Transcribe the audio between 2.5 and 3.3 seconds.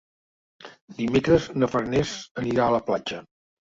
a la platja.